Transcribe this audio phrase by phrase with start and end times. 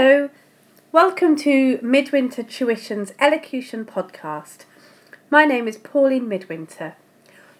[0.00, 0.30] Hello,
[0.92, 4.58] welcome to Midwinter Tuition's Elocution podcast.
[5.28, 6.94] My name is Pauline Midwinter.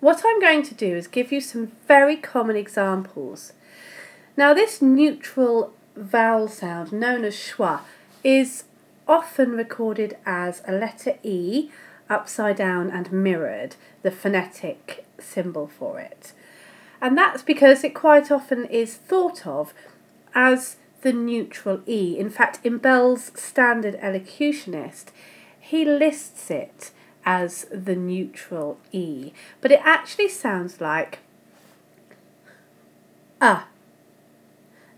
[0.00, 3.52] What I'm going to do is give you some very common examples.
[4.36, 7.80] Now, this neutral vowel sound, known as schwa,
[8.22, 8.64] is
[9.06, 11.70] often recorded as a letter E
[12.08, 16.32] upside down and mirrored, the phonetic symbol for it.
[17.00, 19.72] And that's because it quite often is thought of
[20.34, 22.18] as the neutral E.
[22.18, 25.12] In fact, in Bell's Standard Elocutionist,
[25.64, 26.90] he lists it
[27.24, 31.20] as the neutral E, but it actually sounds like
[33.40, 33.62] a.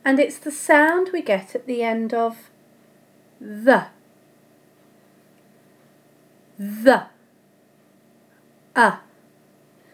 [0.04, 2.50] And it's the sound we get at the end of
[3.40, 3.86] the.
[6.58, 7.06] The.
[8.74, 8.98] A.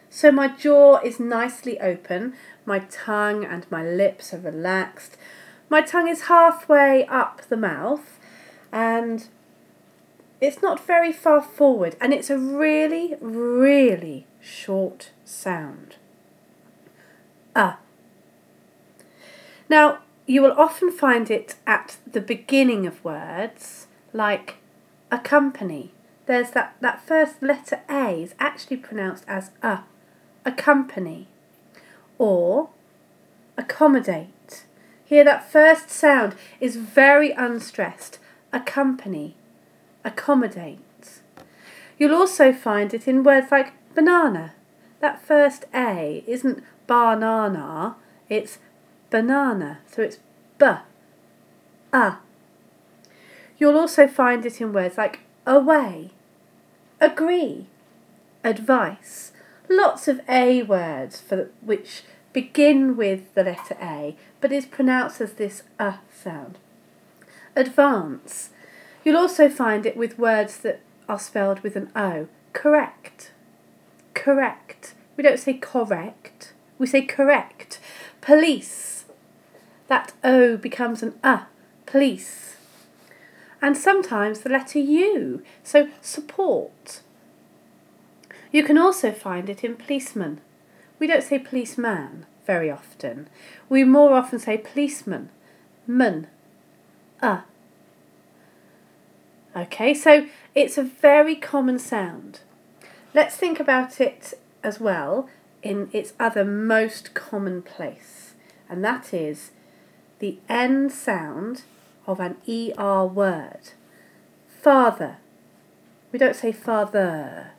[0.09, 2.33] So my jaw is nicely open,
[2.65, 5.17] my tongue and my lips are relaxed.
[5.69, 8.19] My tongue is halfway up the mouth,
[8.71, 9.27] and
[10.43, 15.95] it's not very far forward and it's a really, really short sound.
[17.55, 17.79] Ah.
[19.69, 24.55] Now, you will often find it at the beginning of words, like
[25.09, 25.93] accompany.
[26.25, 29.79] There's that, that first letter A is actually pronounced as a,
[30.43, 31.29] accompany,
[32.17, 32.67] or
[33.55, 34.65] accommodate.
[35.05, 38.19] Here, that first sound is very unstressed,
[38.51, 39.37] accompany
[40.03, 40.79] accommodate.
[41.97, 44.53] You'll also find it in words like banana.
[44.99, 47.95] That first A isn't banana,
[48.29, 48.59] it's
[49.09, 50.19] banana, so it's
[50.57, 50.65] b,
[51.93, 52.17] a.
[53.57, 56.11] You'll also find it in words like away,
[56.99, 57.67] agree,
[58.43, 59.31] advice.
[59.69, 62.03] Lots of A words for which
[62.33, 66.57] begin with the letter A, but is pronounced as this a sound.
[67.55, 68.49] Advance,
[69.03, 72.27] You'll also find it with words that are spelled with an O.
[72.53, 73.31] Correct.
[74.13, 74.93] Correct.
[75.15, 77.79] We don't say correct, we say correct.
[78.21, 79.05] Police.
[79.87, 81.43] That O becomes an A.
[81.85, 82.57] Police.
[83.61, 87.01] And sometimes the letter U, so support.
[88.51, 90.41] You can also find it in policeman.
[90.99, 93.27] We don't say policeman very often.
[93.69, 95.29] We more often say policeman,
[95.87, 96.27] man,
[97.21, 97.43] a.
[99.55, 100.25] Okay, so
[100.55, 102.39] it's a very common sound.
[103.13, 104.33] Let's think about it
[104.63, 105.29] as well
[105.61, 108.33] in its other most common place,
[108.67, 109.51] and that is
[110.17, 111.63] the N sound
[112.07, 113.71] of an ER word.
[114.61, 115.17] Father.
[116.11, 117.51] We don't say father,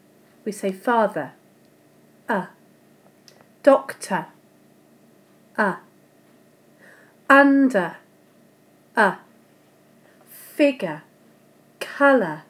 [0.45, 1.33] we say father.
[2.29, 2.49] A.
[3.63, 4.27] Doctor.
[5.57, 5.77] A.
[7.29, 7.97] Under.
[8.97, 9.19] A.
[10.29, 11.03] Figure
[11.97, 12.43] colour.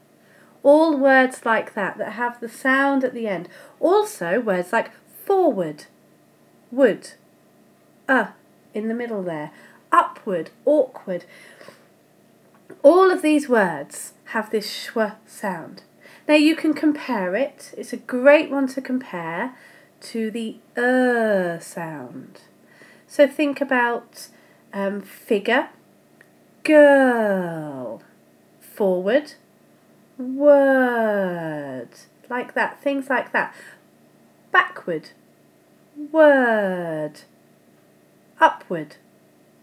[0.62, 3.48] All words like that that have the sound at the end.
[3.80, 4.90] Also, words like
[5.24, 5.84] forward,
[6.70, 7.10] would,
[8.08, 8.28] uh,
[8.72, 9.50] in the middle there,
[9.92, 11.24] upward, awkward.
[12.82, 15.82] All of these words have this schwa sound.
[16.26, 19.54] Now you can compare it, it's a great one to compare
[20.00, 22.40] to the er sound.
[23.06, 24.28] So think about
[24.72, 25.68] um, figure,
[26.62, 28.02] girl,
[28.74, 29.34] forward,
[30.18, 31.88] word,
[32.28, 33.54] like that, things like that.
[34.50, 35.10] Backward,
[36.12, 37.20] word,
[38.40, 38.96] upward,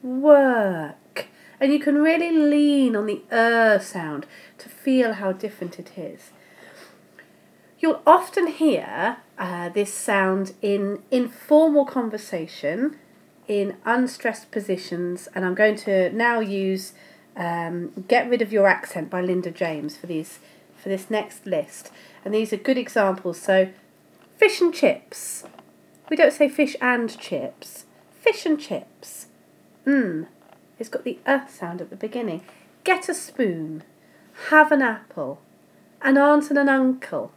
[0.01, 1.27] work.
[1.59, 4.25] And you can really lean on the er sound
[4.57, 6.31] to feel how different it is.
[7.79, 12.97] You'll often hear uh, this sound in informal conversation,
[13.47, 16.93] in unstressed positions, and I'm going to now use
[17.35, 20.39] um, Get Rid of Your Accent by Linda James for these
[20.75, 21.91] for this next list.
[22.25, 23.39] And these are good examples.
[23.39, 23.69] So
[24.37, 25.43] fish and chips,
[26.09, 27.85] We don't say fish and chips.
[28.19, 29.27] Fish and chips.
[29.85, 30.27] Mmm.
[30.79, 32.41] It's got the uh sound at the beginning.
[32.83, 33.83] Get a spoon.
[34.49, 35.39] Have an apple.
[36.01, 37.31] An aunt and an uncle.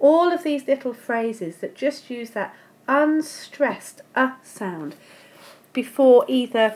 [0.00, 2.54] All of these little phrases that just use that
[2.88, 4.96] unstressed uh sound
[5.72, 6.74] before either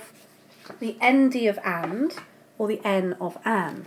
[0.78, 2.14] the endy of and
[2.58, 3.87] or the N of an.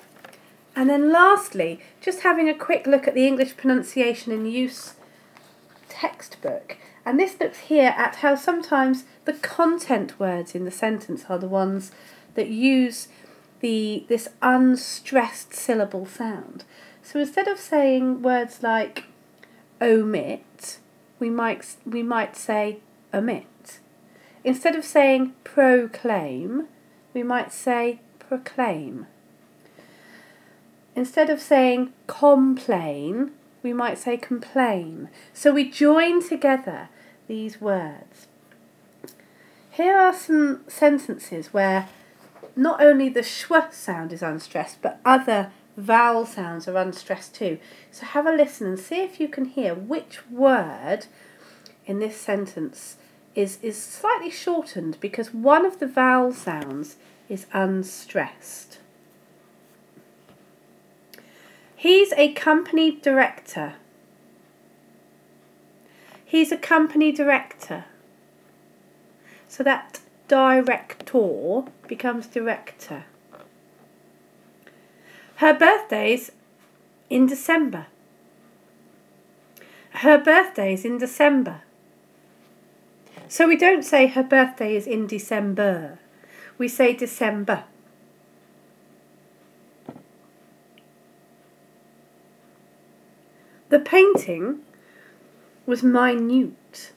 [0.75, 4.93] And then lastly, just having a quick look at the English pronunciation in use
[5.89, 6.77] textbook.
[7.05, 11.47] And this looks here at how sometimes the content words in the sentence are the
[11.47, 11.91] ones
[12.35, 13.07] that use
[13.59, 16.63] the this unstressed syllable sound.
[17.03, 19.05] So instead of saying words like
[19.81, 20.77] omit,
[21.19, 22.79] we might we might say
[23.13, 23.79] omit.
[24.43, 26.67] Instead of saying proclaim,
[27.13, 29.07] we might say proclaim.
[30.95, 33.31] Instead of saying complain,
[33.63, 35.09] we might say complain.
[35.33, 36.89] So we join together
[37.27, 38.27] these words.
[39.71, 41.89] Here are some sentences where
[42.55, 47.57] not only the schwa sound is unstressed, but other vowel sounds are unstressed too.
[47.91, 51.07] So have a listen and see if you can hear which word
[51.85, 52.97] in this sentence
[53.35, 56.97] is, is slightly shortened because one of the vowel sounds
[57.27, 58.79] is unstressed.
[61.75, 63.75] He's a company director.
[66.25, 67.85] He's a company director.
[69.47, 73.05] So that director becomes director.
[75.37, 76.31] Her birthday's
[77.09, 77.87] in December.
[79.91, 81.61] Her birthday's in December.
[83.31, 85.99] So we don't say her birthday is in December.
[86.57, 87.65] We say December.
[93.69, 94.61] The painting
[95.67, 96.91] was minute.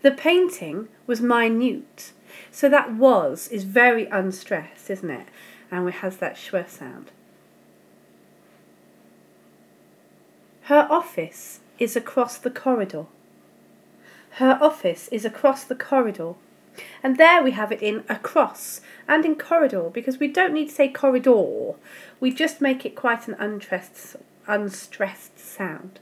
[0.00, 2.12] The painting was minute.
[2.50, 5.28] So that was is very unstressed, isn't it?
[5.70, 7.10] And it has that schwa sound.
[10.62, 13.04] Her office is across the corridor.
[14.32, 16.34] Her office is across the corridor.
[17.02, 20.74] And there we have it in across and in corridor because we don't need to
[20.74, 21.74] say corridor.
[22.20, 24.16] We just make it quite an unstressed,
[24.46, 25.98] unstressed sound.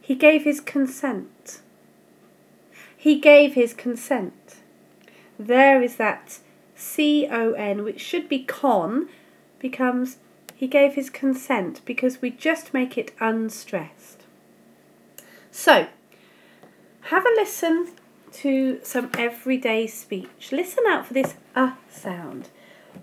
[0.00, 1.60] He gave his consent.
[2.96, 4.56] He gave his consent.
[5.38, 6.38] There is that
[6.74, 9.08] C O N, which should be con,
[9.58, 10.16] becomes
[10.54, 14.24] he gave his consent because we just make it unstressed.
[15.50, 15.86] So,
[17.02, 17.92] have a listen
[18.32, 20.50] to some everyday speech.
[20.52, 22.48] Listen out for this uh sound.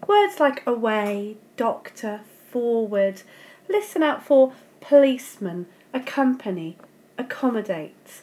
[0.07, 2.21] Words like away, doctor,
[2.51, 3.21] forward.
[3.69, 6.77] Listen out for policeman, accompany,
[7.17, 8.21] accommodate.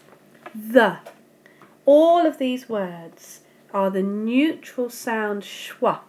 [0.54, 0.98] The.
[1.86, 3.40] All of these words
[3.72, 6.00] are the neutral sound schwa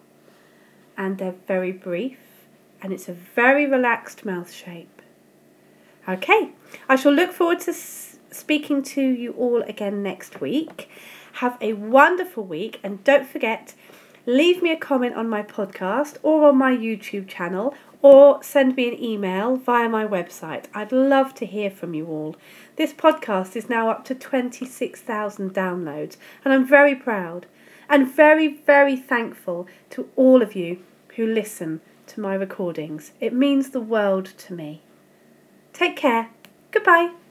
[0.98, 2.20] and they're very brief
[2.82, 5.02] and it's a very relaxed mouth shape.
[6.08, 6.52] Okay,
[6.88, 7.74] I shall look forward to
[8.36, 10.90] speaking to you all again next week.
[11.34, 13.74] Have a wonderful week and don't forget,
[14.26, 18.88] leave me a comment on my podcast or on my YouTube channel or send me
[18.88, 20.66] an email via my website.
[20.74, 22.36] I'd love to hear from you all.
[22.76, 27.48] This podcast is now up to 26,000 downloads and I'm very proud
[27.90, 30.84] and very, very thankful to all of you
[31.16, 33.12] who listen to my recordings.
[33.20, 34.82] It means the world to me.
[35.74, 36.30] Take care.
[36.72, 37.25] Goodbye.